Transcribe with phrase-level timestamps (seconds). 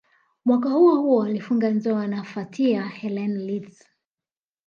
[0.45, 3.87] Mwaka huohuo alifunga ndoa na Fathia Helen Ritzk